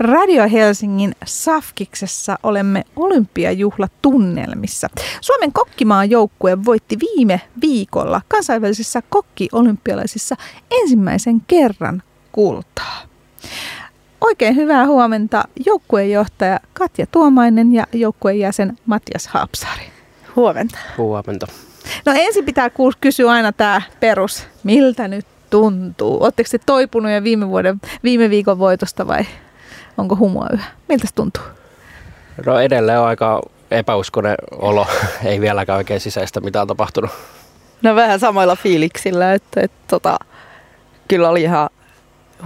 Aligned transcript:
Radio 0.00 0.48
Helsingin 0.52 1.14
Safkiksessa 1.24 2.38
olemme 2.42 2.84
olympiajuhlatunnelmissa. 2.96 4.88
Suomen 5.20 5.52
kokkimaan 5.52 6.10
joukkue 6.10 6.64
voitti 6.64 6.96
viime 7.00 7.40
viikolla 7.60 8.22
kansainvälisissä 8.28 9.02
kokkiolympialaisissa 9.08 10.36
ensimmäisen 10.70 11.40
kerran 11.46 12.02
kultaa. 12.32 13.02
Oikein 14.20 14.56
hyvää 14.56 14.86
huomenta 14.86 15.44
joukkueenjohtaja 15.66 16.60
Katja 16.72 17.06
Tuomainen 17.06 17.72
ja 17.72 17.86
joukkueen 17.92 18.38
jäsen 18.38 18.78
Matias 18.86 19.26
Haapsaari. 19.26 19.84
Huomenta. 20.36 20.78
Huomenta. 20.98 21.46
No 22.06 22.12
ensin 22.16 22.44
pitää 22.44 22.70
kysyä 23.00 23.30
aina 23.30 23.52
tämä 23.52 23.82
perus, 24.00 24.46
miltä 24.64 25.08
nyt 25.08 25.26
tuntuu? 25.50 26.22
Oletteko 26.22 26.48
te 26.50 26.58
toipunut 26.66 27.12
jo 27.12 27.24
viime, 27.24 27.48
vuoden, 27.48 27.80
viime 28.02 28.30
viikon 28.30 28.58
voitosta 28.58 29.06
vai 29.06 29.24
onko 30.00 30.16
humua 30.16 30.46
yhä? 30.52 30.66
Miltä 30.88 31.06
se 31.06 31.14
tuntuu? 31.14 31.42
No 32.46 32.58
edelleen 32.58 33.00
on 33.00 33.06
aika 33.06 33.40
epäuskonen 33.70 34.34
olo. 34.52 34.86
Ei 35.24 35.40
vieläkään 35.40 35.76
oikein 35.76 36.00
sisäistä 36.00 36.40
mitään 36.40 36.66
tapahtunut. 36.66 37.10
No 37.82 37.94
vähän 37.94 38.20
samoilla 38.20 38.56
fiiliksillä, 38.56 39.32
että, 39.32 39.60
että 39.60 39.78
tota, 39.88 40.18
kyllä 41.08 41.28
oli 41.28 41.42
ihan 41.42 41.70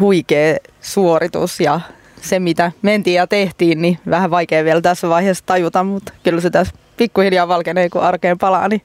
huikea 0.00 0.56
suoritus 0.80 1.60
ja 1.60 1.80
se 2.20 2.38
mitä 2.38 2.72
mentiin 2.82 3.16
ja 3.16 3.26
tehtiin, 3.26 3.82
niin 3.82 3.98
vähän 4.10 4.30
vaikea 4.30 4.64
vielä 4.64 4.80
tässä 4.80 5.08
vaiheessa 5.08 5.46
tajuta, 5.46 5.84
mutta 5.84 6.12
kyllä 6.22 6.40
se 6.40 6.50
tässä 6.50 6.74
pikkuhiljaa 6.96 7.48
valkenee 7.48 7.88
kun 7.90 8.02
arkeen 8.02 8.38
palaa, 8.38 8.68
niin 8.68 8.82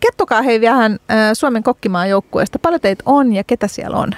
Kertokaa 0.00 0.42
hei 0.42 0.60
vähän 0.60 0.98
Suomen 1.34 1.62
kokkimaan 1.62 2.08
joukkueesta. 2.08 2.58
Paljon 2.58 2.80
teitä 2.80 3.02
on 3.06 3.32
ja 3.32 3.44
ketä 3.44 3.68
siellä 3.68 3.96
on? 3.96 4.10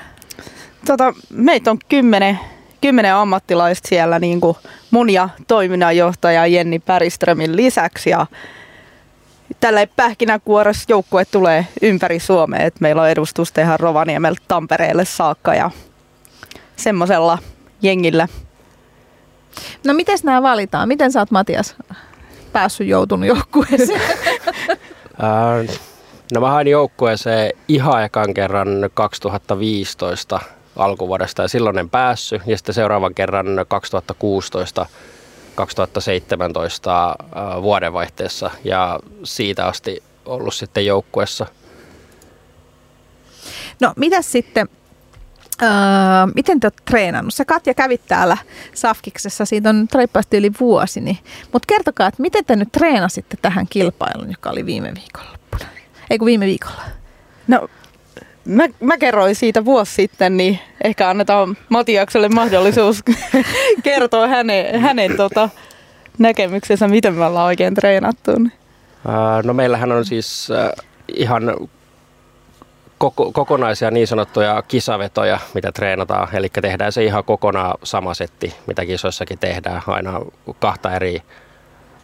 Tota, 0.86 1.14
meitä 1.30 1.70
on 1.70 1.78
kymmenen, 1.88 2.38
kymmenen 2.86 3.14
ammattilaista 3.14 3.88
siellä, 3.88 4.18
niin 4.18 4.40
kuin 4.40 4.56
mun 4.90 5.10
ja 5.10 5.28
toiminnanjohtaja 5.48 6.46
Jenni 6.46 6.78
Päriströmin 6.78 7.56
lisäksi. 7.56 8.10
Ja 8.10 8.26
tällä 9.60 9.86
pähkinäkuoressa 9.96 10.84
joukkue 10.88 11.24
tulee 11.24 11.66
ympäri 11.82 12.20
Suomea, 12.20 12.60
että 12.60 12.78
meillä 12.80 13.02
on 13.02 13.08
edustus 13.08 13.52
tehdä 13.52 13.76
Rovaniemeltä 13.76 14.42
Tampereelle 14.48 15.04
saakka 15.04 15.54
ja 15.54 15.70
semmoisella 16.76 17.38
jengillä. 17.82 18.28
No 19.86 19.94
miten 19.94 20.18
nämä 20.22 20.42
valitaan? 20.42 20.88
Miten 20.88 21.12
sä 21.12 21.18
oot 21.18 21.30
Matias 21.30 21.76
päässyt 22.52 22.86
joutunut 22.86 23.28
joukkueeseen? 23.28 24.00
no 26.34 26.40
mä 26.40 26.50
hain 26.50 26.68
joukkueeseen 26.68 27.52
ihan 27.68 28.04
ekan 28.04 28.34
kerran 28.34 28.68
2015 28.94 30.40
alkuvuodesta 30.76 31.42
ja 31.42 31.48
silloin 31.48 31.78
en 31.78 31.90
päässyt. 31.90 32.42
Ja 32.46 32.56
sitten 32.56 32.74
seuraavan 32.74 33.14
kerran 33.14 33.46
2016 33.68 34.86
2017 35.56 37.16
vuodenvaihteessa 37.62 38.50
ja 38.64 39.00
siitä 39.24 39.66
asti 39.66 40.02
ollut 40.24 40.54
sitten 40.54 40.86
joukkuessa. 40.86 41.46
No 43.80 43.92
mitä 43.96 44.22
sitten, 44.22 44.68
öö, 45.62 45.68
miten 46.34 46.60
te 46.60 46.66
olette 46.66 46.82
treenannut? 46.84 47.34
Sä 47.34 47.44
Katja 47.44 47.74
kävit 47.74 48.06
täällä 48.08 48.36
Safkiksessa, 48.74 49.44
siitä 49.44 49.68
on 49.68 49.88
reippaasti 49.94 50.36
yli 50.36 50.50
vuosi, 50.60 51.00
niin, 51.00 51.18
mutta 51.52 51.66
kertokaa, 51.66 52.08
että 52.08 52.22
miten 52.22 52.44
te 52.44 52.56
nyt 52.56 52.72
treenasitte 52.72 53.36
tähän 53.42 53.66
kilpailuun, 53.70 54.30
joka 54.30 54.50
oli 54.50 54.66
viime 54.66 54.92
viikonloppuna? 54.94 55.64
Ei 56.10 56.18
kun 56.18 56.26
viime 56.26 56.46
viikolla. 56.46 56.82
No 57.48 57.68
mä, 58.46 58.64
mä 58.80 58.98
kerroin 58.98 59.34
siitä 59.34 59.64
vuosi 59.64 59.94
sitten, 59.94 60.36
niin 60.36 60.58
ehkä 60.84 61.08
annetaan 61.08 61.56
Matiakselle 61.68 62.28
mahdollisuus 62.28 63.02
kertoa 63.82 64.26
hänen, 64.26 64.80
hänen 64.80 65.16
tota, 65.16 65.48
näkemyksensä, 66.18 66.88
miten 66.88 67.14
me 67.14 67.24
ollaan 67.24 67.46
oikein 67.46 67.74
treenattu. 67.74 68.30
No 69.44 69.54
meillähän 69.54 69.92
on 69.92 70.04
siis 70.04 70.48
ihan 71.16 71.56
koko, 72.98 73.32
kokonaisia 73.32 73.90
niin 73.90 74.06
sanottuja 74.06 74.62
kisavetoja, 74.68 75.38
mitä 75.54 75.72
treenataan. 75.72 76.28
Eli 76.32 76.48
tehdään 76.62 76.92
se 76.92 77.04
ihan 77.04 77.24
kokonaan 77.24 77.78
sama 77.82 78.14
setti, 78.14 78.54
mitä 78.66 78.86
kisoissakin 78.86 79.38
tehdään. 79.38 79.82
Aina 79.86 80.20
kahta 80.58 80.96
eri, 80.96 81.22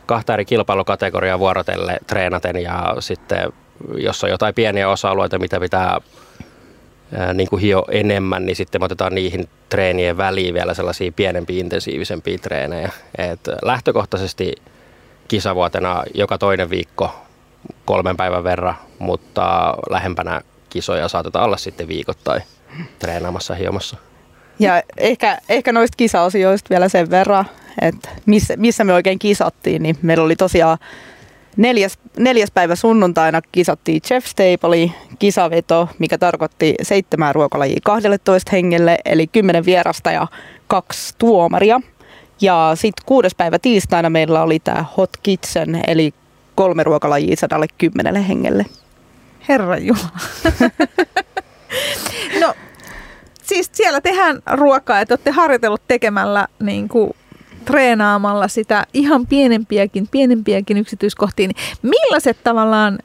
kahta 0.07 0.35
eri 0.35 0.45
kilpailukategoriaa 0.45 1.39
vuorotelle 1.39 1.99
treenaten 2.07 2.57
ja 2.57 2.97
sitten 3.01 3.53
jos 3.97 4.25
on 4.25 4.31
jotain 4.31 4.55
pieniä 4.55 4.89
osa-alueita, 4.89 5.39
mitä 5.39 5.61
pitää 5.61 6.01
niin 7.35 7.49
kuin 7.49 7.63
hio 7.63 7.85
enemmän, 7.91 8.47
niin 8.47 8.57
sitten 8.57 8.81
me 8.81 8.85
otetaan 8.85 9.15
niihin 9.15 9.49
treenien 9.69 10.17
väliin 10.17 10.55
vielä 10.55 10.75
sellaisia 10.75 11.13
pienempiä, 11.13 11.61
intensiivisempiä 11.61 12.39
treenejä. 12.39 12.91
Et 13.19 13.41
lähtökohtaisesti 13.63 14.53
kisavuotena 15.29 16.03
joka 16.15 16.39
toinen 16.39 16.71
viikko 16.71 17.15
kolmen 17.85 18.17
päivän 18.17 18.45
verran, 18.45 18.75
mutta 18.99 19.75
lähempänä 19.91 20.41
kisoja 20.71 21.09
saatetaan 21.09 21.45
olla 21.45 21.57
sitten 21.57 21.89
viikoittain 21.89 22.43
treenaamassa 22.99 23.55
hiomassa. 23.55 23.97
Ja 24.59 24.83
ehkä, 24.97 25.39
ehkä 25.49 25.73
noista 25.73 25.97
kisaosioista 25.97 26.71
vielä 26.71 26.89
sen 26.89 27.11
verran, 27.11 27.45
että 27.81 28.09
missä, 28.27 28.55
missä 28.57 28.85
me 28.85 28.93
oikein 28.95 29.19
kisattiin, 29.19 29.83
niin 29.83 29.99
meillä 30.03 30.25
oli 30.25 30.37
tosiaan 30.37 30.79
neljäs, 31.57 31.99
neljäs 32.19 32.51
päivä 32.51 32.77
sunnuntaina 32.77 33.43
kisattiin 33.53 34.01
Jeff 34.11 34.27
Staple 34.27 34.91
kisaveto, 35.19 35.89
mikä 35.99 36.19
tarkoitti 36.19 36.75
seitsemän 36.83 37.35
ruokalajia 37.35 37.81
12 37.85 38.51
hengelle, 38.53 38.99
eli 39.05 39.27
kymmenen 39.27 39.67
vierasta 39.67 40.13
ja 40.13 40.27
kaksi 40.67 41.15
tuomaria. 41.19 41.81
Ja 42.41 42.73
sitten 42.75 43.07
kuudes 43.07 43.35
päivä 43.35 43.59
tiistaina 43.59 44.11
meillä 44.11 44.43
oli 44.43 44.59
tämä 44.59 44.85
Hot 44.97 45.11
Kitchen, 45.23 45.83
eli 45.87 46.15
kolme 46.55 46.83
ruokalajia 46.83 47.37
sadalle 47.37 47.67
kymmenelle 47.79 48.29
hengelle. 48.29 48.67
Herra 49.49 49.79
Jumala. 49.79 50.09
no, 52.41 52.55
siis 53.43 53.71
siellä 53.73 54.01
tehdään 54.01 54.43
ruokaa, 54.53 55.01
että 55.01 55.15
olette 55.15 55.31
harjoitellut 55.31 55.83
tekemällä 55.89 56.49
niin 56.63 56.89
kuin 56.89 57.11
treenaamalla 57.73 58.49
sitä 58.49 58.87
ihan 58.95 59.27
pienempiäkin, 59.27 60.09
pienempiäkin 60.09 60.77
yksityiskohtia, 60.77 61.49
niin 61.49 61.57
millaiset 61.83 62.39
tavallaan 62.45 62.99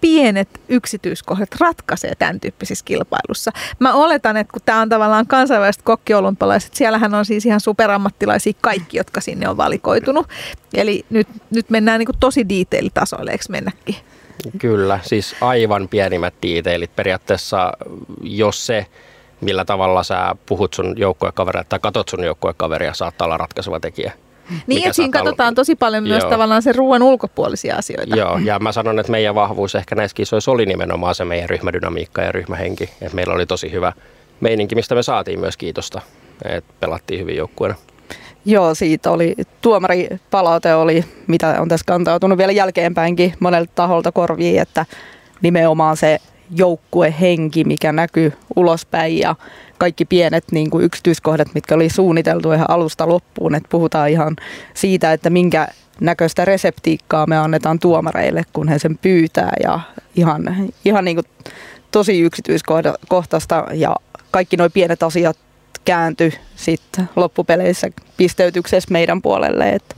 pienet 0.00 0.48
yksityiskohdat 0.68 1.48
ratkaisee 1.60 2.12
tämän 2.18 2.40
tyyppisissä 2.40 2.84
kilpailussa. 2.84 3.50
Mä 3.78 3.94
oletan, 3.94 4.36
että 4.36 4.52
kun 4.52 4.62
tämä 4.64 4.80
on 4.80 4.88
tavallaan 4.88 5.26
kansainväliset 5.26 5.82
kokkiolumpalaiset, 5.82 6.74
siellähän 6.74 7.14
on 7.14 7.24
siis 7.24 7.46
ihan 7.46 7.60
superammattilaisia 7.60 8.52
kaikki, 8.60 8.96
jotka 8.96 9.20
sinne 9.20 9.48
on 9.48 9.56
valikoitunut. 9.56 10.26
Eli 10.74 11.04
nyt, 11.10 11.28
nyt 11.50 11.70
mennään 11.70 11.98
niin 11.98 12.08
tosi 12.20 12.48
detailitasoille, 12.48 13.30
eikö 13.30 13.44
mennäkin? 13.48 13.96
Kyllä, 14.58 15.00
siis 15.02 15.36
aivan 15.40 15.88
pienimmät 15.88 16.34
detailit. 16.42 16.96
Periaatteessa 16.96 17.72
jos 18.22 18.66
se, 18.66 18.86
millä 19.40 19.64
tavalla 19.64 20.02
sä 20.02 20.36
puhut 20.46 20.74
sun 20.74 20.94
joukkuekaveria 20.96 21.64
tai 21.68 21.78
katot 21.78 22.08
sun 22.08 22.24
joukkuekaveria, 22.24 22.94
saattaa 22.94 23.24
olla 23.24 23.36
ratkaiseva 23.36 23.80
tekijä. 23.80 24.12
Niin, 24.66 24.82
että 24.82 24.92
siinä 24.92 25.12
katsotaan 25.12 25.48
olla... 25.48 25.54
tosi 25.54 25.76
paljon 25.76 26.02
myös 26.02 26.22
Joo. 26.22 26.30
tavallaan 26.30 26.62
sen 26.62 26.74
ruoan 26.74 27.02
ulkopuolisia 27.02 27.76
asioita. 27.76 28.16
Joo, 28.16 28.38
ja 28.38 28.58
mä 28.58 28.72
sanon, 28.72 28.98
että 28.98 29.12
meidän 29.12 29.34
vahvuus 29.34 29.74
ehkä 29.74 29.94
näissä 29.94 30.14
kisoissa 30.14 30.50
oli 30.50 30.66
nimenomaan 30.66 31.14
se 31.14 31.24
meidän 31.24 31.48
ryhmädynamiikka 31.48 32.22
ja 32.22 32.32
ryhmähenki. 32.32 32.84
Että 32.84 33.14
meillä 33.14 33.34
oli 33.34 33.46
tosi 33.46 33.72
hyvä 33.72 33.92
meininki, 34.40 34.74
mistä 34.74 34.94
me 34.94 35.02
saatiin 35.02 35.40
myös 35.40 35.56
kiitosta, 35.56 36.00
että 36.44 36.74
pelattiin 36.80 37.20
hyvin 37.20 37.36
joukkueena. 37.36 37.74
Joo, 38.44 38.74
siitä 38.74 39.10
oli, 39.10 39.34
tuomaripalaute 39.60 40.74
oli, 40.74 41.04
mitä 41.26 41.60
on 41.60 41.68
tässä 41.68 41.86
kantautunut 41.86 42.38
vielä 42.38 42.52
jälkeenpäinkin 42.52 43.34
monelta 43.40 43.72
taholta 43.74 44.12
korviin, 44.12 44.62
että 44.62 44.86
nimenomaan 45.42 45.96
se 45.96 46.18
joukkuehenki, 46.50 47.64
mikä 47.64 47.92
näkyy 47.92 48.32
ulospäin 48.56 49.18
ja 49.18 49.34
kaikki 49.78 50.04
pienet 50.04 50.44
niin 50.52 50.70
kuin 50.70 50.84
yksityiskohdat, 50.84 51.48
mitkä 51.54 51.74
oli 51.74 51.88
suunniteltu 51.88 52.52
ihan 52.52 52.70
alusta 52.70 53.08
loppuun. 53.08 53.54
Että 53.54 53.68
puhutaan 53.68 54.08
ihan 54.08 54.36
siitä, 54.74 55.12
että 55.12 55.30
minkä 55.30 55.68
näköistä 56.00 56.44
reseptiikkaa 56.44 57.26
me 57.26 57.38
annetaan 57.38 57.78
tuomareille, 57.78 58.42
kun 58.52 58.68
he 58.68 58.78
sen 58.78 58.98
pyytää 58.98 59.52
ja 59.62 59.80
ihan, 60.16 60.70
ihan 60.84 61.04
niin 61.04 61.16
kuin 61.16 61.26
tosi 61.90 62.20
yksityiskohtaista 62.20 63.66
ja 63.72 63.96
kaikki 64.30 64.56
nuo 64.56 64.70
pienet 64.70 65.02
asiat 65.02 65.38
kääntyi 65.84 66.32
sitten 66.56 67.08
loppupeleissä 67.16 67.88
pisteytyksessä 68.16 68.92
meidän 68.92 69.22
puolelle. 69.22 69.68
Että 69.70 69.94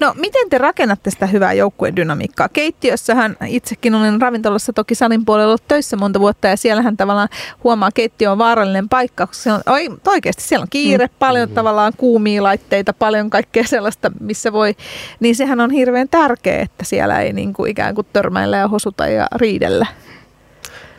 No 0.00 0.14
miten 0.16 0.50
te 0.50 0.58
rakennatte 0.58 1.10
sitä 1.10 1.26
hyvää 1.26 1.52
joukkuedynamiikkaa? 1.52 2.48
Keittiössähän 2.48 3.36
itsekin 3.46 3.94
olen 3.94 4.22
ravintolassa 4.22 4.72
toki 4.72 4.94
salin 4.94 5.24
puolella 5.24 5.48
ollut 5.48 5.68
töissä 5.68 5.96
monta 5.96 6.20
vuotta 6.20 6.48
ja 6.48 6.56
siellähän 6.56 6.96
tavallaan 6.96 7.28
huomaa, 7.64 7.88
että 7.88 7.96
keittiö 7.96 8.30
on 8.32 8.38
vaarallinen 8.38 8.88
paikka, 8.88 9.26
koska 9.26 9.54
on, 9.54 9.60
oi, 9.66 9.88
oikeasti 10.06 10.42
siellä 10.42 10.62
on 10.62 10.68
kiire, 10.70 11.06
mm. 11.06 11.12
paljon 11.18 11.48
tavallaan 11.48 11.92
kuumia 11.96 12.42
laitteita, 12.42 12.92
paljon 12.92 13.30
kaikkea 13.30 13.64
sellaista, 13.64 14.10
missä 14.20 14.52
voi, 14.52 14.74
niin 15.20 15.36
sehän 15.36 15.60
on 15.60 15.70
hirveän 15.70 16.08
tärkeää, 16.08 16.62
että 16.62 16.84
siellä 16.84 17.20
ei 17.20 17.32
niin 17.32 17.52
kuin 17.52 17.70
ikään 17.70 17.94
kuin 17.94 18.06
törmäillä 18.12 18.56
ja 18.56 18.68
hosuta 18.68 19.06
ja 19.06 19.26
riidellä. 19.36 19.86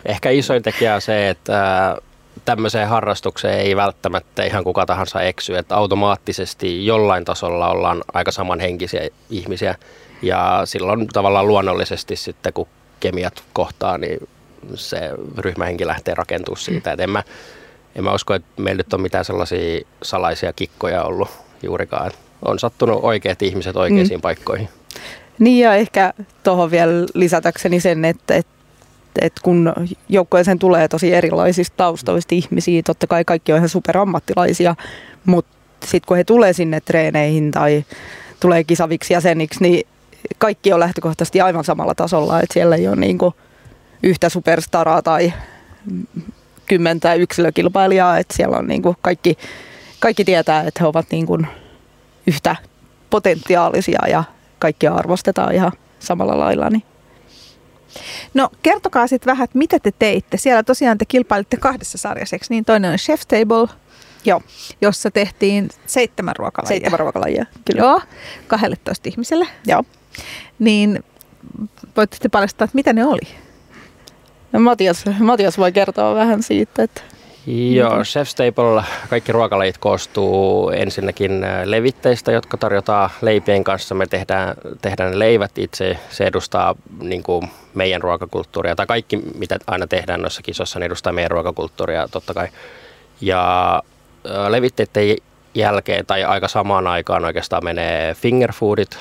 Ehkä 0.06 0.30
isoin 0.30 0.64
tekijä 0.64 0.96
on 0.96 1.02
se, 1.02 1.30
että 1.30 1.98
tämmöiseen 2.46 2.88
harrastukseen 2.88 3.60
ei 3.60 3.76
välttämättä 3.76 4.44
ihan 4.44 4.64
kuka 4.64 4.86
tahansa 4.86 5.22
eksy, 5.22 5.58
että 5.58 5.76
automaattisesti 5.76 6.86
jollain 6.86 7.26
tasolla 7.26 7.70
ollaan 7.70 8.04
aika 8.14 8.32
samanhenkisiä 8.32 9.08
ihmisiä 9.30 9.76
ja 10.22 10.62
silloin 10.66 11.08
tavallaan 11.08 11.48
luonnollisesti 11.48 12.16
sitten 12.16 12.54
kun 12.54 12.68
kemiat 13.00 13.44
kohtaa, 13.54 13.98
niin 13.98 14.28
se 14.76 15.00
ryhmähenki 15.38 15.88
lähtee 15.88 16.16
rakentumaan 16.16 16.62
siitä. 16.62 16.92
Et 16.92 17.00
en, 17.00 17.10
mä, 17.10 17.24
en 17.96 18.04
mä 18.04 18.14
usko, 18.14 18.34
että 18.34 18.62
meillä 18.62 18.80
nyt 18.80 18.94
on 18.94 19.02
mitään 19.02 19.26
sellaisia 19.26 19.82
salaisia 20.04 20.54
kikkoja 20.54 21.04
ollut 21.04 21.30
juurikaan. 21.64 22.12
On 22.46 22.60
sattunut 22.60 23.00
oikeat 23.04 23.42
ihmiset 23.42 23.76
oikeisiin 23.76 24.18
mm. 24.18 24.22
paikkoihin. 24.22 24.70
Niin 25.40 25.64
ja 25.64 25.76
ehkä 25.76 26.14
tuohon 26.44 26.72
vielä 26.72 27.06
lisätäkseni 27.14 27.80
sen, 27.80 28.06
että, 28.06 28.36
että, 28.36 28.55
että 29.22 29.42
kun 29.44 29.74
joukkueeseen 30.10 30.60
tulee 30.60 30.88
tosi 30.88 31.14
erilaisista 31.14 31.78
taustoista 31.78 32.36
ihmisiä, 32.36 32.82
totta 32.86 33.08
kai 33.08 33.26
kaikki 33.26 33.52
on 33.52 33.58
ihan 33.58 33.70
superammattilaisia, 33.70 34.76
mutta 35.26 35.56
sitten 35.86 36.08
kun 36.08 36.18
he 36.18 36.24
tulee 36.24 36.54
sinne 36.54 36.82
treeneihin 36.82 37.52
tai 37.52 37.86
tulee 38.40 38.64
kisaviksi 38.64 39.14
jäseniksi, 39.14 39.62
niin 39.62 39.88
kaikki 40.38 40.74
on 40.74 40.80
lähtökohtaisesti 40.80 41.42
aivan 41.42 41.64
samalla 41.64 41.96
tasolla, 41.96 42.42
että 42.42 42.54
siellä 42.54 42.76
ei 42.76 42.88
ole 42.88 42.96
niin 42.96 43.18
kuin 43.18 43.34
yhtä 44.04 44.30
superstaraa 44.30 45.02
tai 45.02 45.34
kymmentä 46.68 47.14
yksilökilpailijaa, 47.14 48.18
että 48.18 48.36
siellä 48.36 48.58
on 48.58 48.68
niin 48.68 48.82
kuin 48.82 48.98
kaikki, 49.02 49.38
kaikki 50.00 50.26
tietää, 50.26 50.62
että 50.62 50.80
he 50.80 50.88
ovat 50.88 51.06
niin 51.12 51.26
kuin 51.26 51.48
yhtä 52.28 52.56
potentiaalisia 53.10 54.08
ja 54.10 54.24
kaikkia 54.60 54.94
arvostetaan 54.94 55.56
ihan 55.56 55.72
samalla 56.00 56.40
lailla. 56.40 56.70
Niin. 56.70 56.84
No 58.34 58.50
kertokaa 58.64 59.08
sitten 59.08 59.32
vähän, 59.32 59.44
että 59.44 59.58
mitä 59.58 59.80
te 59.80 59.92
teitte. 60.00 60.38
Siellä 60.38 60.64
tosiaan 60.64 60.98
te 60.98 61.06
kilpailitte 61.06 61.58
kahdessa 61.58 61.98
sarjassa, 61.98 62.38
niin 62.50 62.66
toinen 62.66 62.92
on 62.92 62.98
Chef 62.98 63.22
Table, 63.28 63.68
Joo. 64.26 64.42
jossa 64.82 65.12
tehtiin 65.12 65.70
seitsemän 65.86 66.36
ruokalajia. 66.36 66.68
Seitsemän 66.68 67.00
ruokalajia, 67.00 67.46
kyllä. 67.66 67.82
Joo, 67.82 68.02
12 68.48 69.10
ihmiselle. 69.10 69.48
Joo. 69.68 69.84
Niin 70.60 71.04
voitte 71.98 72.30
paljastaa, 72.30 72.66
että 72.66 72.76
mitä 72.76 72.94
ne 72.94 73.06
oli? 73.06 73.28
No 74.52 74.60
Matias, 74.60 75.04
Matias 75.20 75.58
voi 75.58 75.72
kertoa 75.72 76.16
vähän 76.16 76.44
siitä, 76.44 76.84
että 76.84 77.02
Joo, 77.48 78.04
Chef 78.04 78.28
Staple, 78.28 78.84
kaikki 79.10 79.32
ruokalajit 79.32 79.78
koostuu 79.78 80.70
ensinnäkin 80.70 81.44
äh, 81.44 81.62
levitteistä, 81.64 82.32
jotka 82.32 82.58
tarjotaan 82.58 83.10
leipien 83.22 83.64
kanssa. 83.64 83.96
Me 83.96 84.08
tehdään, 84.08 84.56
tehdään 84.82 85.20
leivät 85.20 85.58
itse, 85.58 85.98
se 86.10 86.24
edustaa 86.24 86.76
niin 87.02 87.24
kuin 87.24 87.50
meidän 87.74 88.02
ruokakulttuuria, 88.02 88.76
tai 88.76 88.86
kaikki 88.86 89.18
mitä 89.38 89.60
aina 89.68 89.88
tehdään 89.88 90.22
noissa 90.22 90.42
kisoissa, 90.42 90.80
niin 90.80 90.86
edustaa 90.86 91.14
meidän 91.14 91.32
ruokakulttuuria 91.32 92.08
totta 92.08 92.34
kai. 92.34 92.48
Ja 93.22 93.76
äh, 94.30 94.48
levitteiden 94.48 95.18
jälkeen 95.56 96.06
tai 96.06 96.24
aika 96.24 96.48
samaan 96.48 96.88
aikaan 96.88 97.26
oikeastaan 97.26 97.64
menee 97.64 98.14
fingerfoodit. 98.14 98.98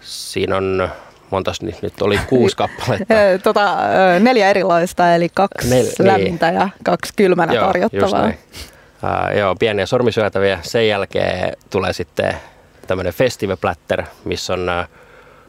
Siinä 0.00 0.56
on 0.56 0.88
montas 1.30 1.62
nyt, 1.62 1.82
nyt 1.82 2.02
oli 2.02 2.20
kuusi 2.28 2.56
kappaletta? 2.62 3.14
tota, 3.42 3.76
neljä 4.20 4.50
erilaista, 4.50 5.14
eli 5.14 5.28
kaksi 5.34 5.70
Nel, 5.70 5.84
niin. 5.84 6.06
lämmintä 6.06 6.50
niin. 6.50 6.60
ja 6.60 6.68
kaksi 6.84 7.12
kylmänä 7.16 7.52
joo, 7.52 7.66
tarjottavaa. 7.66 8.26
Uh, 8.26 9.36
joo, 9.38 9.54
pieniä 9.58 9.86
sormisyötäviä. 9.86 10.58
Sen 10.62 10.88
jälkeen 10.88 11.56
tulee 11.70 11.92
sitten 11.92 12.36
tämmöinen 12.86 13.12
festival 13.12 13.56
platter, 13.56 14.02
missä 14.24 14.52
on 14.52 14.70
uh, 14.80 14.96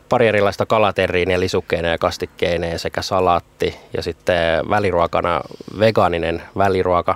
pari 0.10 0.28
erilaista 0.28 0.66
kalaterriiniä, 0.66 1.40
lisukkeineen 1.40 1.92
ja 1.92 1.98
kastikkeineen 1.98 2.80
sekä 2.80 3.02
salaatti. 3.02 3.78
Ja 3.98 4.04
sitten 4.04 4.70
väliruokana 4.70 5.42
vegaaninen 5.80 6.42
väliruoka, 6.58 7.16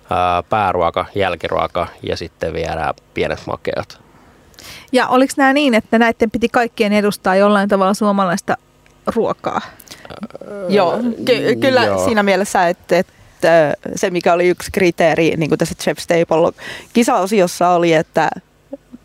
uh, 0.00 0.48
pääruoka, 0.48 1.06
jälkiruoka 1.14 1.86
ja 2.02 2.16
sitten 2.16 2.52
vielä 2.52 2.94
pienet 3.14 3.40
makeat. 3.46 4.05
Ja 4.92 5.06
oliko 5.08 5.34
nämä 5.36 5.52
niin, 5.52 5.74
että 5.74 5.98
näiden 5.98 6.30
piti 6.30 6.48
kaikkien 6.48 6.92
edustaa 6.92 7.36
jollain 7.36 7.68
tavalla 7.68 7.94
suomalaista 7.94 8.56
ruokaa? 9.06 9.60
Öö, 10.48 10.68
joo, 10.68 10.98
ky- 11.24 11.56
kyllä 11.60 11.84
joo. 11.84 12.04
siinä 12.04 12.22
mielessä, 12.22 12.68
että, 12.68 12.98
että 12.98 13.74
se 13.94 14.10
mikä 14.10 14.32
oli 14.32 14.48
yksi 14.48 14.70
kriteeri 14.70 15.34
niin 15.36 15.48
kuin 15.48 15.58
tässä 15.58 15.74
Chef 15.74 15.98
Staple 15.98 16.52
kisaosiossa 16.92 17.68
oli, 17.68 17.92
että 17.92 18.30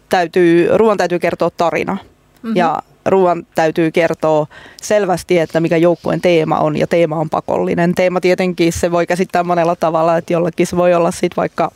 täytyy, 0.09 0.77
ruoan 0.77 0.97
täytyy 0.97 1.19
kertoa 1.19 1.49
tarina. 1.49 1.93
Mm-hmm. 1.93 2.55
Ja 2.55 2.81
ruoan 3.05 3.47
täytyy 3.55 3.91
kertoa 3.91 4.47
selvästi, 4.81 5.39
että 5.39 5.59
mikä 5.59 5.77
joukkueen 5.77 6.21
teema 6.21 6.59
on, 6.59 6.77
ja 6.77 6.87
teema 6.87 7.15
on 7.15 7.29
pakollinen. 7.29 7.95
Teema 7.95 8.21
tietenkin 8.21 8.73
se 8.73 8.91
voi 8.91 9.07
käsittää 9.07 9.43
monella 9.43 9.75
tavalla, 9.75 10.17
että 10.17 10.33
jollakin 10.33 10.67
se 10.67 10.77
voi 10.77 10.93
olla 10.93 11.11
sitten 11.11 11.37
vaikka 11.37 11.71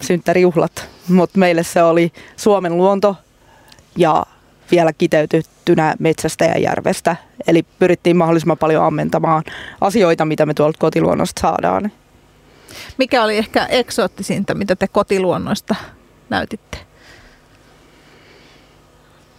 synttärijuhlat, 0.00 0.88
mutta 1.08 1.38
meille 1.38 1.62
se 1.62 1.82
oli 1.82 2.12
Suomen 2.36 2.76
luonto 2.76 3.16
ja 3.96 4.26
vielä 4.70 4.92
kiteytettynä 4.92 5.94
metsästä 5.98 6.44
ja 6.44 6.58
järvestä. 6.58 7.16
Eli 7.46 7.62
pyrittiin 7.78 8.16
mahdollisimman 8.16 8.58
paljon 8.58 8.84
ammentamaan 8.84 9.44
asioita, 9.80 10.24
mitä 10.24 10.46
me 10.46 10.54
tuolta 10.54 10.78
kotiluonnosta 10.78 11.40
saadaan. 11.40 11.92
Mikä 12.98 13.24
oli 13.24 13.36
ehkä 13.36 13.66
eksoottisinta, 13.66 14.54
mitä 14.54 14.76
te 14.76 14.88
kotiluonnosta 14.88 15.74
näytitte? 16.30 16.78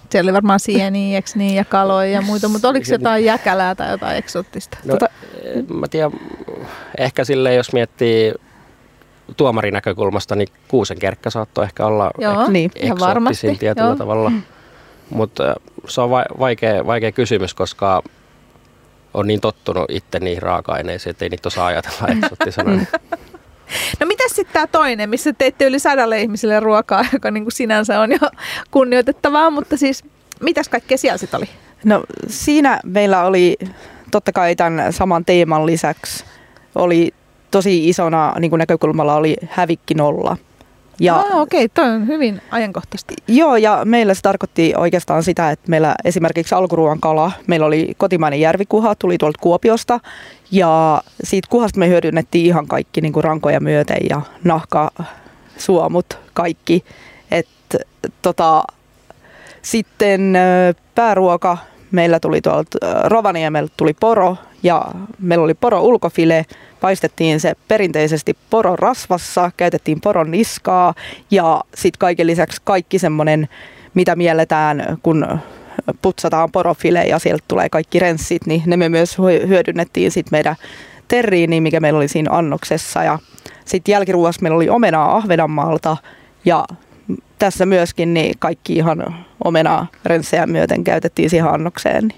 Siellä 0.09 0.29
oli 0.29 0.33
varmaan 0.33 0.59
sieniä, 0.59 1.21
niin, 1.35 1.55
ja 1.55 1.65
kaloja 1.65 2.11
ja 2.11 2.21
muita, 2.21 2.47
mutta 2.47 2.69
oliko 2.69 2.85
jotain 2.91 3.25
jäkälää 3.25 3.75
tai 3.75 3.91
jotain 3.91 4.17
eksoottista? 4.17 4.77
No, 4.85 4.93
tota, 4.93 5.09
mä 5.73 5.87
tiedän, 5.87 6.11
ehkä 6.97 7.23
sille 7.23 7.53
jos 7.53 7.73
miettii 7.73 8.33
tuomarin 9.37 9.73
näkökulmasta, 9.73 10.35
niin 10.35 10.47
kuusen 10.67 10.99
kerkkä 10.99 11.29
saattoi 11.29 11.63
ehkä 11.63 11.85
olla 11.85 12.11
Joo, 12.17 12.49
niin, 12.49 12.71
ihan 12.75 12.99
varmasti. 12.99 13.55
tietyllä 13.55 13.87
Joo. 13.87 13.95
tavalla. 13.95 14.31
Mutta 15.09 15.55
se 15.87 16.01
on 16.01 16.09
vaikea, 16.39 16.87
vaikea 16.87 17.11
kysymys, 17.11 17.53
koska 17.53 18.03
on 19.13 19.27
niin 19.27 19.41
tottunut 19.41 19.85
itse 19.89 20.19
niihin 20.19 20.41
raaka-aineisiin, 20.41 21.11
että 21.11 21.25
ei 21.25 21.29
niitä 21.29 21.47
osaa 21.47 21.65
ajatella 21.65 22.07
eksottisena. 22.17 22.71
Mm. 22.71 22.85
No 23.99 24.05
mitä 24.05 24.23
sitten 24.27 24.53
tämä 24.53 24.67
toinen, 24.67 25.09
missä 25.09 25.33
teitte 25.33 25.65
yli 25.65 25.79
sadalle 25.79 26.21
ihmiselle 26.21 26.59
ruokaa, 26.59 27.05
joka 27.13 27.31
niinku 27.31 27.51
sinänsä 27.51 27.99
on 27.99 28.11
jo 28.11 28.17
kunnioitettavaa, 28.71 29.49
mutta 29.49 29.77
siis 29.77 30.03
mitäs 30.41 30.69
kaikkea 30.69 30.97
siellä 30.97 31.17
sitten 31.17 31.37
oli? 31.37 31.49
No 31.83 32.03
siinä 32.27 32.79
meillä 32.83 33.23
oli 33.23 33.57
totta 34.11 34.31
kai 34.31 34.55
tämän 34.55 34.93
saman 34.93 35.25
teeman 35.25 35.65
lisäksi 35.65 36.25
oli 36.75 37.13
tosi 37.51 37.89
isona 37.89 38.33
niin 38.39 38.51
kuin 38.51 38.59
näkökulmalla 38.59 39.15
oli 39.15 39.35
hävikki 39.49 39.93
nolla. 39.93 40.37
Ja, 40.99 41.15
ah, 41.15 41.35
okei, 41.35 41.65
okay. 41.65 41.69
toi 41.73 41.93
on 41.93 42.07
hyvin 42.07 42.41
ajankohtaisesti. 42.51 43.13
Joo, 43.27 43.55
ja 43.55 43.81
meillä 43.85 44.13
se 44.13 44.21
tarkoitti 44.21 44.73
oikeastaan 44.77 45.23
sitä, 45.23 45.51
että 45.51 45.69
meillä 45.69 45.95
esimerkiksi 46.05 46.55
alkuruoan 46.55 46.99
kala, 46.99 47.31
meillä 47.47 47.65
oli 47.65 47.93
kotimainen 47.97 48.39
järvikuha, 48.39 48.95
tuli 48.95 49.17
tuolta 49.17 49.39
Kuopiosta, 49.41 49.99
ja 50.51 51.01
siitä 51.23 51.47
kuhasta 51.51 51.79
me 51.79 51.87
hyödynnettiin 51.87 52.45
ihan 52.45 52.67
kaikki 52.67 53.01
niin 53.01 53.13
kuin 53.13 53.23
rankoja 53.23 53.59
myöten 53.59 53.97
ja 54.09 54.21
nahka, 54.43 54.91
suomut, 55.57 56.17
kaikki. 56.33 56.83
Et, 57.31 57.47
tota, 58.21 58.63
sitten 59.61 60.37
pääruoka, 60.95 61.57
meillä 61.91 62.19
tuli 62.19 62.41
tuolta 62.41 62.77
Rovaniemeltä 63.03 63.73
tuli 63.77 63.93
poro, 63.93 64.37
ja 64.63 64.85
meillä 65.19 65.43
oli 65.43 65.53
poro 65.53 65.81
ulkofile, 65.81 66.45
paistettiin 66.81 67.39
se 67.39 67.53
perinteisesti 67.67 68.37
poron 68.49 68.79
rasvassa, 68.79 69.51
käytettiin 69.57 70.01
poron 70.01 70.31
niskaa 70.31 70.93
ja 71.31 71.61
sitten 71.75 71.99
kaiken 71.99 72.27
lisäksi 72.27 72.61
kaikki 72.63 72.99
semmoinen, 72.99 73.49
mitä 73.93 74.15
mielletään, 74.15 74.97
kun 75.03 75.39
putsataan 76.01 76.51
porofile 76.51 77.03
ja 77.03 77.19
sieltä 77.19 77.43
tulee 77.47 77.69
kaikki 77.69 77.99
renssit, 77.99 78.45
niin 78.45 78.63
ne 78.65 78.77
me 78.77 78.89
myös 78.89 79.17
hyödynnettiin 79.47 80.11
sitten 80.11 80.37
meidän 80.37 80.55
terriini, 81.07 81.61
mikä 81.61 81.79
meillä 81.79 81.97
oli 81.97 82.07
siinä 82.07 82.31
annoksessa. 82.31 83.03
Ja 83.03 83.19
sitten 83.65 83.91
jälkiruuassa 83.93 84.41
meillä 84.41 84.55
oli 84.55 84.69
omenaa 84.69 85.15
Ahvenanmaalta 85.15 85.97
ja 86.45 86.65
tässä 87.39 87.65
myöskin 87.65 88.13
niin 88.13 88.35
kaikki 88.39 88.75
ihan 88.75 89.25
omenaa 89.43 89.87
renssejä 90.05 90.45
myöten 90.45 90.83
käytettiin 90.83 91.29
siihen 91.29 91.53
annokseen. 91.53 92.13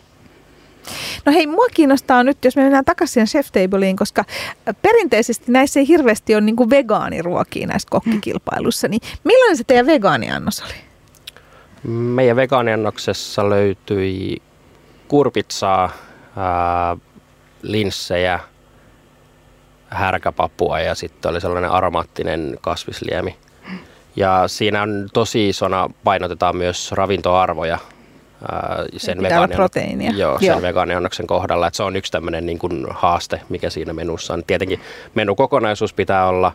No 1.25 1.31
hei, 1.31 1.47
mua 1.47 1.65
kiinnostaa 1.73 2.23
nyt, 2.23 2.45
jos 2.45 2.55
me 2.55 2.61
mennään 2.61 2.85
takaisin 2.85 3.25
Chef 3.25 3.47
Tableiin, 3.51 3.95
koska 3.95 4.25
perinteisesti 4.81 5.51
näissä 5.51 5.79
ei 5.79 5.87
hirveästi 5.87 6.35
ole 6.35 6.41
niin 6.41 6.69
vegaaniruokia 6.69 7.67
näissä 7.67 7.87
kokkikilpailussa, 7.91 8.87
niin 8.87 9.01
millainen 9.23 9.57
se 9.57 9.63
teidän 9.63 9.85
vegaaniannos 9.85 10.61
oli? 10.61 10.73
Meidän 11.93 12.35
vegaaniannoksessa 12.35 13.49
löytyi 13.49 14.41
kurpitsaa, 15.07 15.89
ää, 16.37 16.97
linssejä, 17.61 18.39
härkäpapua 19.89 20.79
ja 20.79 20.95
sitten 20.95 21.31
oli 21.31 21.41
sellainen 21.41 21.71
aromaattinen 21.71 22.57
kasvisliemi. 22.61 23.35
Ja 24.19 24.43
siinä 24.47 24.81
on 24.81 25.07
tosi 25.13 25.49
isona, 25.49 25.89
painotetaan 26.03 26.57
myös 26.57 26.91
ravintoarvoja 26.91 27.77
sen, 28.97 29.17
Pitää 29.17 29.39
olla 29.39 29.47
proteiinia. 29.47 30.11
Joo, 30.11 30.39
sen 30.39 30.47
Joo. 30.47 30.61
vegaaniannoksen 30.61 31.27
kohdalla. 31.27 31.67
Että 31.67 31.77
se 31.77 31.83
on 31.83 31.95
yksi 31.95 32.11
tämmöinen 32.11 32.45
niin 32.45 32.59
kuin 32.59 32.85
haaste, 32.89 33.41
mikä 33.49 33.69
siinä 33.69 33.93
menussa 33.93 34.33
on. 34.33 34.43
Tietenkin 34.47 34.79
menukokonaisuus 35.15 35.93
pitää 35.93 36.27
olla 36.27 36.51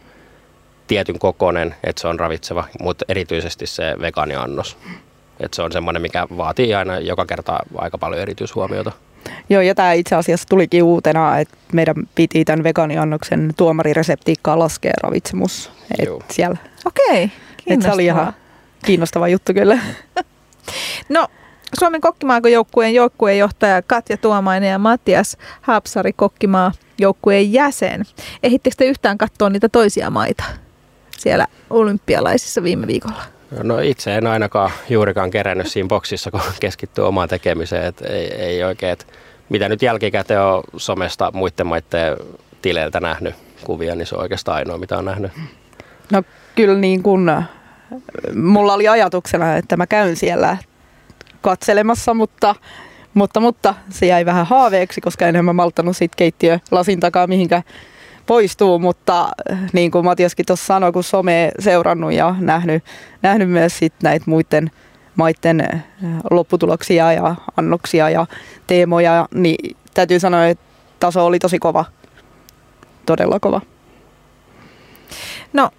tietyn 0.86 1.18
kokoinen, 1.18 1.74
että 1.84 2.00
se 2.00 2.08
on 2.08 2.20
ravitseva, 2.20 2.64
mutta 2.80 3.04
erityisesti 3.08 3.66
se 3.66 3.94
vegaaniannos. 4.00 4.76
Että 5.40 5.56
se 5.56 5.62
on 5.62 5.72
semmoinen, 5.72 6.02
mikä 6.02 6.26
vaatii 6.36 6.74
aina 6.74 6.98
joka 6.98 7.26
kerta 7.26 7.58
aika 7.78 7.98
paljon 7.98 8.22
erityishuomiota. 8.22 8.92
Joo, 9.48 9.62
ja 9.62 9.74
tämä 9.74 9.92
itse 9.92 10.14
asiassa 10.14 10.48
tulikin 10.48 10.82
uutena, 10.82 11.38
että 11.38 11.56
meidän 11.72 11.94
piti 12.14 12.44
tämän 12.44 12.64
vegaaniannoksen 12.64 13.50
tuomarireseptiikkaa 13.56 14.58
laskea 14.58 14.92
ravitsemus. 15.02 15.70
Joo. 16.06 16.16
Et 16.16 16.30
siellä, 16.30 16.56
Okei, 16.84 17.30
et 17.66 17.82
se 17.82 17.92
oli 17.92 18.04
ihan 18.04 18.34
kiinnostava 18.84 19.28
juttu 19.28 19.54
kyllä. 19.54 19.78
No, 21.08 21.28
Suomen 21.78 22.00
kokkimaajoukkueen 22.00 22.94
joukkueenjohtaja 22.94 23.82
Katja 23.82 24.16
Tuomainen 24.16 24.70
ja 24.70 24.78
Matias 24.78 25.36
Haapsari 25.60 26.12
kokkimaa 26.12 26.72
joukkueen 26.98 27.52
jäsen. 27.52 28.04
Ehittekö 28.42 28.76
te 28.78 28.84
yhtään 28.84 29.18
katsoa 29.18 29.50
niitä 29.50 29.68
toisia 29.68 30.10
maita 30.10 30.44
siellä 31.18 31.46
olympialaisissa 31.70 32.62
viime 32.62 32.86
viikolla? 32.86 33.22
No 33.62 33.78
itse 33.78 34.14
en 34.14 34.26
ainakaan 34.26 34.70
juurikaan 34.88 35.30
kerännyt 35.30 35.66
siinä 35.66 35.88
boksissa, 35.88 36.30
kun 36.30 36.40
keskittyy 36.60 37.06
omaan 37.06 37.28
tekemiseen. 37.28 37.84
Et 37.84 38.00
ei, 38.00 38.34
ei 38.34 38.64
oikein, 38.64 38.92
et 38.92 39.06
mitä 39.48 39.68
nyt 39.68 39.82
jälkikäteen 39.82 40.40
on 40.40 40.62
somesta 40.76 41.30
muiden 41.34 41.66
maiden 41.66 42.16
tileiltä 42.62 43.00
nähnyt 43.00 43.34
kuvia, 43.64 43.94
niin 43.94 44.06
se 44.06 44.14
on 44.14 44.22
oikeastaan 44.22 44.56
ainoa, 44.56 44.78
mitä 44.78 44.98
on 44.98 45.04
nähnyt. 45.04 45.32
No 46.12 46.22
kyllä 46.54 46.78
niin 46.78 47.02
kun, 47.02 47.42
mulla 48.34 48.74
oli 48.74 48.88
ajatuksena, 48.88 49.56
että 49.56 49.76
mä 49.76 49.86
käyn 49.86 50.16
siellä 50.16 50.56
katselemassa, 51.40 52.14
mutta, 52.14 52.54
mutta, 53.14 53.40
mutta 53.40 53.74
se 53.90 54.06
jäi 54.06 54.26
vähän 54.26 54.46
haaveeksi, 54.46 55.00
koska 55.00 55.26
en 55.26 55.44
mä 55.44 55.52
malttanut 55.52 55.96
siitä 55.96 56.16
keittiö 56.16 56.58
lasin 56.70 57.00
takaa 57.00 57.26
mihinkä 57.26 57.62
poistuu, 58.26 58.78
mutta 58.78 59.28
niin 59.72 59.90
kuin 59.90 60.04
Matiaskin 60.04 60.46
tuossa 60.46 60.66
sanoi, 60.66 60.92
kun 60.92 61.04
some 61.04 61.52
seurannut 61.58 62.12
ja 62.12 62.34
nähnyt, 62.38 62.84
nähnyt 63.22 63.50
myös 63.50 63.78
sit 63.78 63.94
näitä 64.02 64.24
muiden 64.28 64.70
maiden 65.16 65.84
lopputuloksia 66.30 67.12
ja 67.12 67.34
annoksia 67.56 68.10
ja 68.10 68.26
teemoja, 68.66 69.28
niin 69.34 69.76
täytyy 69.94 70.20
sanoa, 70.20 70.46
että 70.46 70.64
taso 71.00 71.26
oli 71.26 71.38
tosi 71.38 71.58
kova. 71.58 71.84
Todella 73.06 73.40
kova. 73.40 73.60
No, 75.52 75.70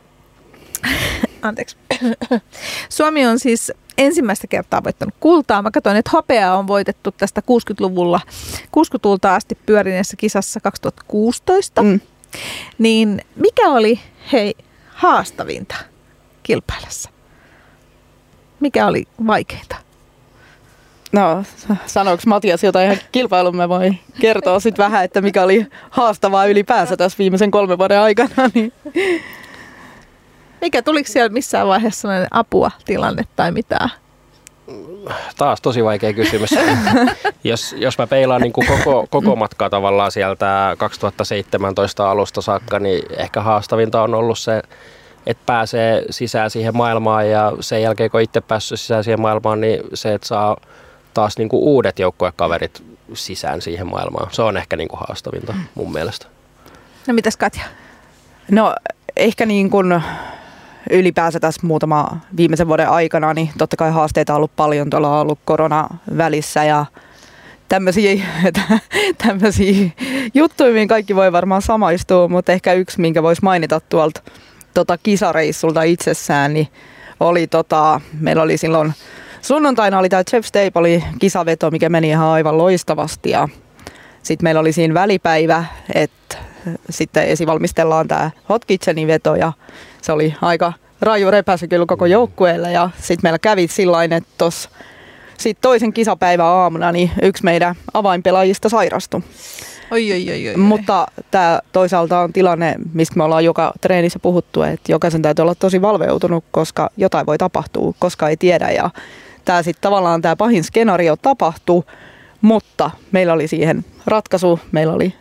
anteeksi. 1.42 1.78
Suomi 2.90 3.26
on 3.26 3.40
siis 3.40 3.72
ensimmäistä 3.98 4.48
kertaa 4.48 4.84
voittanut 4.84 5.16
kultaa. 5.20 5.62
Mä 5.62 5.72
katsoin, 5.72 5.98
että 5.98 6.12
hopeaa 6.14 6.58
on 6.58 6.68
voitettu 6.68 7.12
tästä 7.12 7.42
60-luvulla, 7.42 8.22
60-luvulta 8.66 9.36
asti 9.36 9.58
pyörineessä 9.66 10.18
kisassa 10.18 10.60
2016. 10.60 11.84
Mm. 11.84 12.00
Niin 12.78 13.22
mikä 13.36 13.70
oli, 13.70 14.00
hei, 14.32 14.56
haastavinta 14.88 15.76
kilpailessa? 16.44 17.10
Mikä 18.60 18.88
oli 18.88 19.06
vaikeinta? 19.28 19.76
No, 21.12 21.44
sanoiko 21.86 22.24
Matias 22.26 22.64
jotain 22.64 22.86
ihan 22.86 22.98
kilpailun, 23.12 23.56
mä 23.56 23.70
voin 23.70 24.00
kertoa 24.22 24.60
sitten 24.60 24.84
vähän, 24.84 25.04
että 25.04 25.22
mikä 25.22 25.44
oli 25.44 25.68
haastavaa 25.90 26.46
ylipäänsä 26.46 26.98
tässä 26.98 27.18
viimeisen 27.18 27.52
kolmen 27.52 27.78
vuoden 27.78 28.00
aikana. 28.00 28.50
Niin. 28.54 28.74
Mikä, 30.62 30.82
tuliko 30.82 31.12
siellä 31.12 31.30
missään 31.30 31.68
vaiheessa 31.68 32.02
sellainen 32.02 32.28
apua 32.32 32.72
tilanne 32.86 33.24
tai 33.36 33.52
mitään? 33.52 33.90
Taas 35.38 35.62
tosi 35.62 35.84
vaikea 35.84 36.14
kysymys. 36.14 36.50
jos, 37.44 37.76
jos 37.78 37.98
mä 37.98 38.08
peilaan 38.08 38.42
niin 38.42 38.54
kuin 38.54 38.68
koko, 38.68 39.08
koko 39.10 39.36
matkaa 39.36 39.70
tavallaan 39.70 40.12
sieltä 40.12 40.76
2017 40.78 42.12
alusta 42.12 42.42
saakka, 42.42 42.80
niin 42.80 43.04
ehkä 43.18 43.42
haastavinta 43.42 44.02
on 44.02 44.14
ollut 44.16 44.40
se, 44.40 44.62
että 45.26 45.44
pääsee 45.46 46.06
sisään 46.10 46.50
siihen 46.50 46.78
maailmaan 46.78 47.30
ja 47.30 47.54
sen 47.60 47.82
jälkeen 47.82 48.12
kun 48.12 48.22
itse 48.22 48.42
päässyt 48.42 48.80
sisään 48.80 49.04
siihen 49.04 49.22
maailmaan, 49.22 49.62
niin 49.62 49.80
se, 49.94 50.14
että 50.14 50.28
saa 50.28 50.58
taas 51.14 51.38
niin 51.38 51.50
kuin 51.50 51.64
uudet 51.64 52.00
joukkuekaverit 52.00 52.84
sisään 53.14 53.62
siihen 53.62 53.88
maailmaan. 53.88 54.28
Se 54.32 54.42
on 54.42 54.58
ehkä 54.58 54.76
niin 54.76 54.88
kuin 54.88 55.00
haastavinta 55.08 55.54
mun 55.76 55.92
mielestä. 55.94 56.26
No 57.08 57.14
mitäs 57.14 57.38
Katja? 57.38 57.64
No, 58.52 58.76
ehkä 59.16 59.46
niin 59.46 59.70
kuin 59.70 60.02
ylipäänsä 60.90 61.40
tässä 61.40 61.68
muutama 61.68 62.18
viimeisen 62.38 62.68
vuoden 62.68 62.90
aikana, 62.90 63.34
niin 63.34 63.50
totta 63.58 63.76
kai 63.76 63.92
haasteita 63.92 64.34
on 64.34 64.38
ollut 64.38 64.56
paljon. 64.56 64.90
Tuolla 64.90 65.16
on 65.16 65.22
ollut 65.22 65.40
korona 65.46 65.88
välissä 66.18 66.64
ja 66.64 66.86
tämmöisiä, 67.68 68.26
tämmöisiä 69.28 69.90
juttuja, 70.34 70.74
mihin 70.74 70.88
kaikki 70.88 71.16
voi 71.16 71.32
varmaan 71.32 71.62
samaistua, 71.62 72.28
mutta 72.28 72.52
ehkä 72.52 72.74
yksi, 72.74 73.02
minkä 73.02 73.24
voisi 73.24 73.42
mainita 73.44 73.80
tuolta 73.90 74.22
tota 74.74 74.98
kisareissulta 74.98 75.84
itsessään, 75.84 76.54
niin 76.54 76.68
oli 77.20 77.48
tota, 77.48 78.02
meillä 78.20 78.44
oli 78.44 78.58
silloin 78.58 78.94
sunnuntaina 79.42 80.00
oli 80.00 80.10
tämä 80.10 80.24
Jeff 80.34 80.48
Staple 80.48 81.04
kisaveto, 81.20 81.72
mikä 81.72 81.90
meni 81.90 82.10
ihan 82.10 82.28
aivan 82.28 82.58
loistavasti 82.58 83.30
ja 83.30 83.50
sitten 84.24 84.44
meillä 84.44 84.62
oli 84.62 84.72
siinä 84.72 84.94
välipäivä, 84.94 85.66
että 85.94 86.38
sitten 86.90 87.28
esivalmistellaan 87.28 88.08
tämä 88.08 88.32
Hot 88.50 88.66
Kitchenin 88.66 89.08
veto 89.08 89.36
ja 89.36 89.54
se 90.06 90.12
oli 90.12 90.36
aika 90.42 90.74
raju 91.02 91.32
repäsy 91.32 91.68
kyllä 91.68 91.86
koko 91.86 92.06
joukkueelle 92.06 92.72
ja 92.72 92.90
sitten 92.98 93.20
meillä 93.24 93.40
kävi 93.40 93.68
sillä 93.68 94.04
että 94.04 94.30
tuossa 94.38 94.70
sitten 95.38 95.62
toisen 95.62 95.94
kisapäivän 95.94 96.46
aamuna 96.46 96.92
niin 96.92 97.12
yksi 97.22 97.44
meidän 97.44 97.76
avainpelaajista 97.94 98.70
sairastui. 98.70 99.22
Oi, 99.92 100.12
oi, 100.12 100.26
oi, 100.30 100.50
oi. 100.50 100.58
Mutta 100.58 101.08
tämä 101.32 101.60
toisaalta 101.72 102.20
on 102.20 102.34
tilanne, 102.34 102.76
mistä 102.94 103.16
me 103.18 103.24
ollaan 103.24 103.46
joka 103.46 103.74
treenissä 103.82 104.20
puhuttu, 104.20 104.62
että 104.62 104.92
jokaisen 104.92 105.22
täytyy 105.22 105.44
olla 105.44 105.56
tosi 105.56 105.82
valveutunut, 105.82 106.44
koska 106.52 106.90
jotain 106.98 107.26
voi 107.26 107.38
tapahtua, 107.38 107.94
koska 108.00 108.30
ei 108.30 108.38
tiedä. 108.38 108.72
Ja 108.72 108.90
tämä 109.46 109.64
sitten 109.64 109.82
tavallaan 109.82 110.22
tämä 110.22 110.36
pahin 110.36 110.64
skenaario 110.64 111.16
tapahtuu, 111.16 111.86
mutta 112.42 112.92
meillä 113.12 113.34
oli 113.34 113.48
siihen 113.48 113.86
ratkaisu. 114.06 114.60
Meillä 114.72 114.94
oli 114.94 115.14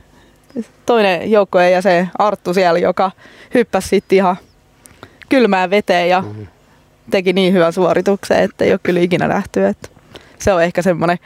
toinen 0.86 1.30
joukkojen 1.30 1.72
jäsen 1.72 2.10
Arttu 2.18 2.54
siellä, 2.54 2.78
joka 2.78 3.10
hyppäsi 3.54 3.88
sitten 3.88 4.16
ihan 4.16 4.36
kylmään 5.28 5.70
veteen 5.70 6.08
ja 6.08 6.20
Mhm. 6.20 6.42
teki 7.10 7.32
niin 7.32 7.52
hyvän 7.52 7.72
suorituksen, 7.72 8.38
että 8.42 8.64
ei 8.64 8.72
ole 8.72 8.80
kyllä 8.82 9.00
ikinä 9.00 9.28
nähty. 9.28 9.66
Että 9.66 9.88
se 10.38 10.52
on 10.52 10.62
ehkä 10.62 10.82
semmoinen 10.82 11.18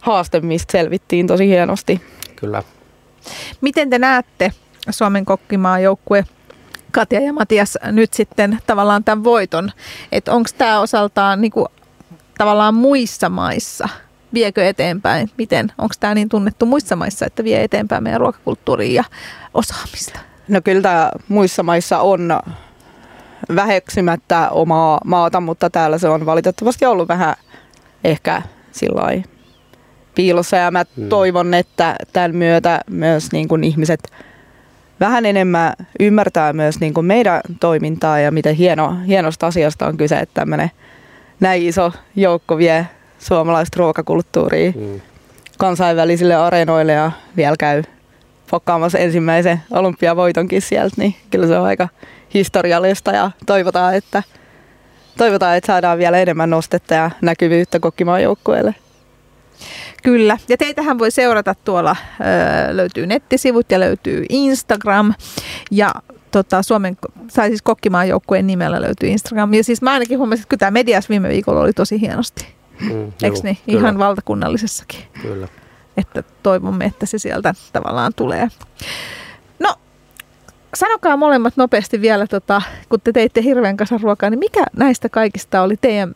haaste, 0.00 0.40
mistä 0.40 0.72
selvittiin 0.72 1.26
tosi 1.26 1.46
hienosti. 1.46 2.00
Kyllä. 2.36 2.62
Miten 3.60 3.90
te 3.90 3.98
näette 3.98 4.52
Suomen 4.90 5.24
kokkimaa 5.24 5.80
joukkue 5.80 6.24
Katja 6.92 7.20
ja 7.20 7.32
Matias 7.32 7.78
nyt 7.92 8.14
sitten 8.14 8.58
tavallaan 8.66 9.04
tämän 9.04 9.24
voiton? 9.24 9.72
Että 10.12 10.32
onko 10.32 10.48
tämä 10.58 10.80
osaltaan 10.80 11.40
niinku, 11.40 11.66
tavallaan 12.38 12.74
muissa 12.74 13.28
maissa? 13.28 13.88
Viekö 14.34 14.68
eteenpäin? 14.68 15.30
Miten? 15.38 15.72
Onko 15.78 15.94
tämä 16.00 16.14
niin 16.14 16.28
tunnettu 16.28 16.66
muissa 16.66 16.96
maissa, 16.96 17.26
että 17.26 17.44
vie 17.44 17.64
eteenpäin 17.64 18.02
meidän 18.02 18.20
ruokakulttuuria 18.20 18.92
ja 18.92 19.04
osaamista? 19.54 20.18
No 20.48 20.60
kyllä 20.64 20.82
tämä 20.82 21.10
muissa 21.28 21.62
maissa 21.62 21.98
on 22.00 22.40
väheksymättä 23.56 24.48
omaa 24.50 25.00
maata, 25.04 25.40
mutta 25.40 25.70
täällä 25.70 25.98
se 25.98 26.08
on 26.08 26.26
valitettavasti 26.26 26.86
ollut 26.86 27.08
vähän 27.08 27.34
ehkä 28.04 28.42
sillä 28.72 29.22
piilossa 30.14 30.56
ja 30.56 30.70
mä 30.70 30.84
Hmm. 30.96 31.08
toivon, 31.08 31.54
että 31.54 31.96
tämän 32.12 32.36
myötä 32.36 32.80
myös 32.90 33.32
niin 33.32 33.48
kuin 33.48 33.64
ihmiset 33.64 34.00
vähän 35.00 35.26
enemmän 35.26 35.72
ymmärtää 36.00 36.52
myös 36.52 36.80
niin 36.80 36.94
kuin 36.94 37.06
meidän 37.06 37.40
toimintaa 37.60 38.18
ja 38.18 38.30
miten 38.30 38.54
hieno, 38.54 38.96
hienosta 39.06 39.46
asiasta 39.46 39.86
on 39.86 39.96
kyse, 39.96 40.18
että 40.18 40.34
tämmöinen 40.40 40.70
näin 41.40 41.62
iso 41.62 41.92
joukko 42.16 42.56
vie 42.58 42.86
suomalaista 43.18 43.76
ruokakulttuuria 43.78 44.72
Mm. 44.76 45.00
kansainvälisille 45.58 46.34
areenoille 46.34 46.92
ja 46.92 47.12
vielä 47.36 47.56
käy 47.58 47.82
pokkaamassa 48.50 48.98
ensimmäisen 48.98 49.62
olympiavoitonkin 49.70 50.62
sieltä, 50.62 50.94
niin 50.98 51.14
kyllä 51.30 51.46
se 51.46 51.58
on 51.58 51.66
aika 51.66 51.88
historiallista 52.34 53.10
ja 53.10 53.30
toivotaan, 53.46 53.94
että, 53.94 54.22
toivotaan, 55.18 55.56
että 55.56 55.66
saadaan 55.66 55.98
vielä 55.98 56.18
enemmän 56.18 56.50
nostetta 56.50 56.94
ja 56.94 57.10
näkyvyyttä 57.22 57.80
kokkimaan 57.80 58.22
joukkueelle. 58.22 58.74
Kyllä, 60.02 60.38
ja 60.48 60.56
teitähän 60.56 60.98
voi 60.98 61.10
seurata 61.10 61.54
tuolla, 61.64 61.96
öö, 62.20 62.76
löytyy 62.76 63.06
nettisivut 63.06 63.70
ja 63.70 63.80
löytyy 63.80 64.24
Instagram 64.28 65.14
ja 65.70 65.94
tota, 66.30 66.62
Suomen, 66.62 66.96
tai 67.34 67.48
siis 67.48 67.62
kokkimaan 67.62 68.08
joukkueen 68.08 68.46
nimellä 68.46 68.80
löytyy 68.80 69.08
Instagram. 69.08 69.54
Ja 69.54 69.64
siis 69.64 69.82
mä 69.82 69.92
ainakin 69.92 70.18
huomasin, 70.18 70.42
että 70.42 70.48
kyllä 70.48 70.60
tämä 70.60 70.70
medias 70.70 71.08
viime 71.08 71.28
viikolla 71.28 71.60
oli 71.60 71.72
tosi 71.72 72.00
hienosti. 72.00 72.46
Mm, 72.80 73.04
Eikö 73.04 73.26
juu, 73.26 73.42
niin? 73.42 73.58
kyllä, 73.66 73.78
Ihan 73.78 73.98
valtakunnallisessakin. 73.98 75.00
Kyllä. 75.22 75.48
Että 76.00 76.22
toivomme, 76.42 76.84
että 76.84 77.06
se 77.06 77.18
sieltä 77.18 77.54
tavallaan 77.72 78.12
tulee. 78.16 78.48
No, 79.58 79.74
sanokaa 80.74 81.16
molemmat 81.16 81.56
nopeasti 81.56 82.00
vielä, 82.00 82.26
tota, 82.26 82.62
kun 82.88 83.00
te 83.00 83.12
teitte 83.12 83.42
hirveän 83.42 83.76
kasan 83.76 84.00
ruokaa, 84.00 84.30
niin 84.30 84.38
mikä 84.38 84.64
näistä 84.76 85.08
kaikista 85.08 85.62
oli 85.62 85.76
teidän 85.76 86.14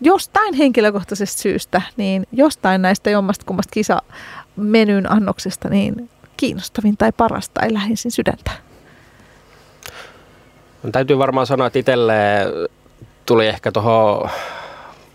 jostain 0.00 0.54
henkilökohtaisesta 0.54 1.42
syystä, 1.42 1.82
niin 1.96 2.26
jostain 2.32 2.82
näistä 2.82 3.10
jommasta 3.10 3.44
kummasta 3.44 3.72
kisamenyn 3.72 5.12
annoksesta, 5.12 5.68
niin 5.68 6.10
kiinnostavin 6.36 6.96
tai 6.96 7.12
parasta 7.12 7.60
tai 7.60 7.72
lähisin 7.74 8.10
sydäntä? 8.10 8.50
Täytyy 10.92 11.18
varmaan 11.18 11.46
sanoa, 11.46 11.66
että 11.66 11.78
itselle 11.78 12.14
tuli 13.26 13.46
ehkä 13.46 13.72
tuohon 13.72 14.30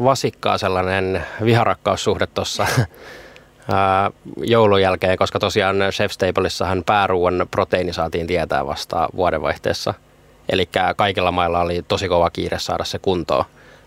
vasikkaa 0.04 0.58
sellainen 0.58 1.26
viharakkaussuhde 1.44 2.28
tuossa 2.28 2.68
joulun 4.44 4.82
jälkeen, 4.82 5.18
koska 5.18 5.40
tosiaan 5.40 5.76
Chef's 5.76 6.18
Tableissahan 6.18 6.84
pääruuan 6.86 7.48
proteiini 7.52 7.94
saatiin 7.94 8.28
tietää 8.28 8.68
vasta 8.68 9.10
vuodenvaihteessa. 9.16 9.94
Eli 10.50 10.70
kaikilla 10.96 11.32
mailla 11.32 11.62
oli 11.62 11.82
tosi 11.88 12.10
kova 12.10 12.30
kiire 12.30 12.60
saada 12.60 12.84
se 12.84 13.00
kuntoon. 13.00 13.46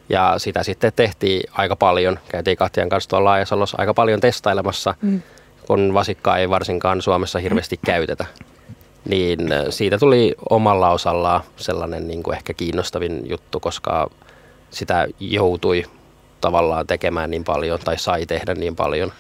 Ja 0.08 0.34
sitä 0.38 0.62
sitten 0.62 0.92
tehtiin 0.96 1.50
aika 1.52 1.76
paljon. 1.76 2.18
Käytiin 2.28 2.56
Katjan 2.56 2.88
kanssa 2.88 3.10
tuolla 3.10 3.30
Laajasalossa 3.30 3.76
aika 3.80 3.94
paljon 3.94 4.20
testailemassa, 4.20 4.94
mm. 5.02 5.22
kun 5.66 5.94
vasikkaa 5.94 6.38
ei 6.38 6.50
varsinkaan 6.50 7.02
Suomessa 7.02 7.38
hirveästi 7.38 7.80
käytetä. 7.86 8.24
Niin 9.08 9.38
siitä 9.70 9.98
tuli 9.98 10.34
omalla 10.50 10.90
osallaan 10.90 11.40
sellainen 11.56 12.08
niin 12.08 12.22
kuin 12.22 12.36
ehkä 12.36 12.54
kiinnostavin 12.54 13.30
juttu, 13.30 13.60
koska 13.60 14.10
sitä 14.70 15.06
joutui 15.20 15.84
tavallaan 16.40 16.86
tekemään 16.86 17.30
niin 17.30 17.44
paljon 17.44 17.80
tai 17.84 17.98
sai 17.98 18.26
tehdä 18.26 18.54
niin 18.54 18.76
paljon 18.76 19.12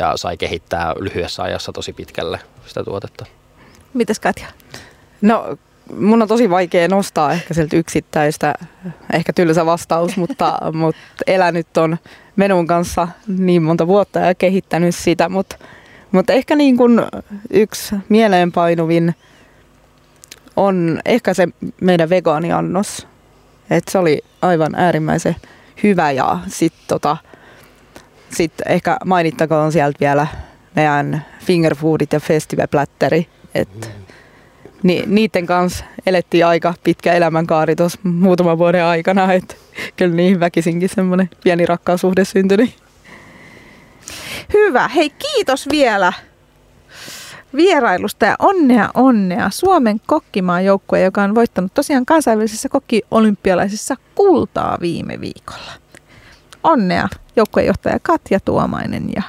ja 0.00 0.16
sai 0.16 0.36
kehittää 0.36 0.94
lyhyessä 1.00 1.42
ajassa 1.42 1.72
tosi 1.72 1.92
pitkälle 1.92 2.40
sitä 2.66 2.84
tuotetta. 2.84 3.26
Mites 3.94 4.20
Katja? 4.20 4.46
No 5.22 5.56
mun 5.96 6.22
on 6.22 6.28
tosi 6.28 6.50
vaikea 6.50 6.88
nostaa 6.88 7.32
ehkä 7.32 7.54
sieltä 7.54 7.76
yksittäistä, 7.76 8.54
ehkä 9.12 9.32
tylsä 9.32 9.66
vastaus, 9.66 10.16
mutta, 10.22 10.58
mutta 10.72 11.02
elänyt 11.26 11.76
on 11.76 11.96
menun 12.36 12.66
kanssa 12.66 13.08
niin 13.26 13.62
monta 13.62 13.86
vuotta 13.86 14.18
ja 14.18 14.34
kehittänyt 14.34 14.94
sitä, 14.94 15.28
mutta, 15.28 15.56
mutta 16.12 16.32
ehkä 16.32 16.56
niin 16.56 16.76
kuin 16.76 17.02
yksi 17.50 17.94
mieleenpainuvin 18.08 19.14
on 20.56 21.00
ehkä 21.04 21.34
se 21.34 21.48
meidän 21.80 22.10
vegaaniannos. 22.10 23.06
Et 23.70 23.84
se 23.90 23.98
oli 23.98 24.22
aivan 24.42 24.74
äärimmäisen 24.74 25.36
hyvä 25.82 26.10
ja 26.10 26.38
sitten 26.46 26.84
tota, 26.88 27.16
sit 28.30 28.52
ehkä 28.66 28.96
mainittakoon 29.04 29.72
sieltä 29.72 30.00
vielä 30.00 30.26
meidän 30.76 31.26
fingerfoodit 31.44 32.12
ja 32.12 32.20
festivalplätteri. 32.20 33.26
Et 33.54 33.90
ni, 34.82 35.02
niiden 35.06 35.46
kanssa 35.46 35.84
elettiin 36.06 36.46
aika 36.46 36.74
pitkä 36.84 37.12
elämänkaari 37.12 37.76
tuossa 37.76 37.98
muutaman 38.02 38.58
vuoden 38.58 38.84
aikana, 38.84 39.32
että 39.32 39.54
kyllä 39.96 40.14
niihin 40.14 40.40
väkisinkin 40.40 40.88
semmoinen 40.88 41.30
pieni 41.44 41.66
rakkaussuhde 41.66 42.24
syntyi. 42.24 42.74
Hyvä. 44.54 44.88
Hei, 44.88 45.10
kiitos 45.10 45.68
vielä 45.68 46.12
vierailusta 47.56 48.26
ja 48.26 48.36
onnea 48.38 48.90
onnea 48.94 49.50
Suomen 49.50 50.00
kokkimaan 50.06 50.64
joukkue, 50.64 51.00
joka 51.00 51.22
on 51.22 51.34
voittanut 51.34 51.74
tosiaan 51.74 52.06
kansainvälisessä 52.06 52.68
kokkiolympialaisissa 52.68 53.96
kultaa 54.14 54.78
viime 54.80 55.20
viikolla. 55.20 55.72
Onnea 56.66 57.08
joukkuejohtaja 57.36 57.98
Katja 58.02 58.40
Tuomainen 58.40 59.08
ja 59.16 59.22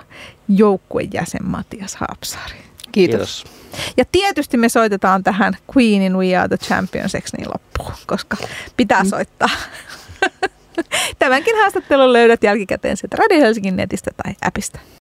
joukkueen 0.48 1.10
jäsen 1.14 1.46
Matias 1.46 1.96
Haapsaari. 1.96 2.58
Kiitos. 2.92 3.44
Kiitos. 3.44 3.58
Ja 3.98 4.06
tietysti 4.12 4.58
me 4.58 4.70
soitetaan 4.70 5.24
tähän 5.24 5.58
Queenin 5.78 6.18
We 6.18 6.36
Are 6.36 6.48
the 6.48 6.58
Champions 6.58 7.14
niin 7.14 7.48
loppuun, 7.48 7.92
koska 8.06 8.38
pitää 8.78 9.04
mm. 9.04 9.10
soittaa. 9.10 9.50
Tämänkin 11.20 11.56
haastattelun 11.58 12.14
löydät 12.14 12.44
jälkikäteen 12.44 12.98
sieltä 12.98 13.18
Radio 13.18 13.40
Helsingin 13.40 13.76
netistä 13.76 14.12
tai 14.24 14.34
appista. 14.42 14.80